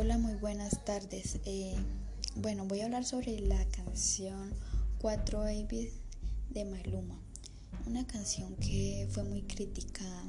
Hola, 0.00 0.16
muy 0.16 0.34
buenas 0.34 0.84
tardes. 0.84 1.40
Eh, 1.44 1.74
bueno, 2.36 2.64
voy 2.66 2.82
a 2.82 2.84
hablar 2.84 3.04
sobre 3.04 3.40
la 3.40 3.64
canción 3.70 4.54
4 5.00 5.40
Babies 5.40 5.94
de 6.50 6.64
Maluma. 6.64 7.20
Una 7.84 8.06
canción 8.06 8.54
que 8.58 9.08
fue 9.10 9.24
muy 9.24 9.42
criticada 9.42 10.22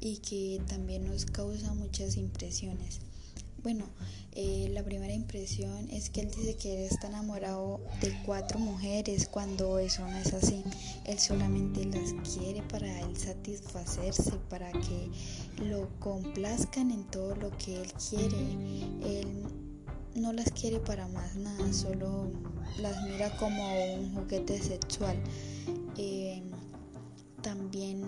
y 0.00 0.16
que 0.16 0.60
también 0.66 1.06
nos 1.06 1.26
causa 1.26 1.74
muchas 1.74 2.16
impresiones. 2.16 2.98
Bueno, 3.62 3.84
eh, 4.32 4.68
la 4.72 4.82
primera 4.82 5.14
impresión 5.14 5.88
es 5.92 6.10
que 6.10 6.22
él 6.22 6.32
dice 6.36 6.56
que 6.56 6.86
está 6.86 7.06
enamorado 7.06 7.67
de 8.00 8.16
cuatro 8.24 8.58
mujeres 8.58 9.28
cuando 9.28 9.78
eso 9.78 10.06
no 10.06 10.16
es 10.18 10.32
así. 10.32 10.62
Él 11.04 11.18
solamente 11.18 11.84
las 11.84 12.12
quiere 12.34 12.62
para 12.62 13.00
él 13.00 13.16
satisfacerse, 13.16 14.32
para 14.48 14.70
que 14.72 15.10
lo 15.64 15.88
complazcan 15.98 16.90
en 16.90 17.04
todo 17.04 17.34
lo 17.36 17.50
que 17.58 17.80
él 17.80 17.92
quiere. 18.08 18.38
Él 19.02 19.42
no 20.14 20.32
las 20.32 20.50
quiere 20.52 20.80
para 20.80 21.06
más 21.08 21.34
nada, 21.36 21.72
solo 21.72 22.30
las 22.80 23.02
mira 23.04 23.36
como 23.36 23.62
un 23.94 24.14
juguete 24.14 24.60
sexual. 24.60 25.16
Eh, 25.96 26.42
también 27.42 28.02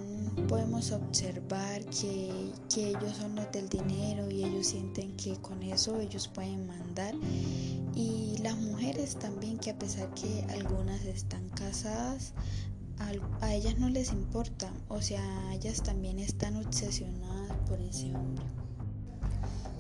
podemos 0.49 0.91
observar 0.93 1.85
que, 1.87 2.31
ellos 2.77 3.17
son 3.17 3.37
los 3.37 3.51
del 3.53 3.69
dinero 3.69 4.31
y 4.31 4.45
ellos 4.45 4.67
sienten 4.67 5.17
que 5.17 5.37
con 5.37 5.63
eso 5.63 6.01
ellos 6.01 6.29
pueden 6.29 6.67
mandar. 6.67 7.15
Y 7.95 8.39
las 8.39 8.57
mujeres 8.57 9.17
también, 9.17 9.59
que 9.59 9.71
a 9.71 9.79
pesar 9.79 10.13
que 10.15 10.45
algunas 10.51 11.05
están 11.05 11.49
casadas, 11.51 12.33
a, 13.41 13.55
ellas 13.55 13.79
no 13.79 13.89
les 13.89 14.13
importa, 14.13 14.73
o 14.89 15.01
sea, 15.01 15.55
ellas 15.55 15.83
también 15.83 16.19
están 16.19 16.57
obsesionadas 16.57 17.57
por 17.69 17.81
ese 17.81 18.15
hombre. 18.15 18.45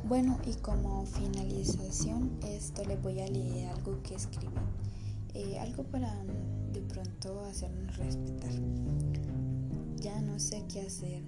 Bueno, 0.08 0.38
y 0.46 0.54
como 0.54 1.04
finalización, 1.06 2.38
esto 2.42 2.84
les 2.84 3.00
voy 3.00 3.20
a 3.20 3.28
leer 3.28 3.68
algo 3.68 4.02
que 4.02 4.14
escribí, 4.14 4.54
eh, 5.34 5.58
algo 5.58 5.84
para 5.84 6.12
de 6.72 6.80
pronto 6.80 7.40
hacernos 7.44 7.96
respetar. 7.96 8.50
Ya 9.96 10.20
no 10.22 10.38
sé 10.40 10.64
qué 10.72 10.80
hacer. 10.80 11.22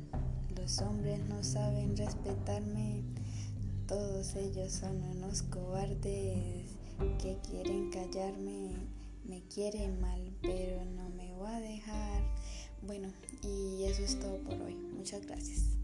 Los 0.56 0.81
hombres 0.81 1.21
no 1.28 1.45
saben 1.45 1.97
respetarme. 1.97 3.03
Todos 3.87 4.34
ellos 4.37 4.73
son 4.73 5.03
unos 5.03 5.43
cobardes 5.43 6.73
que 7.19 7.39
quieren 7.48 7.91
callarme. 7.91 8.71
Me 9.25 9.43
quieren 9.48 10.01
mal, 10.01 10.21
pero 10.43 10.85
no 10.85 11.09
me 11.11 11.33
voy 11.34 11.51
a 11.51 11.61
dejar. 11.61 12.23
Bueno, 12.83 13.09
y 13.43 13.84
eso 13.84 14.03
es 14.03 14.19
todo 14.19 14.39
por 14.39 14.61
hoy. 14.62 14.75
Muchas 14.75 15.25
gracias. 15.27 15.81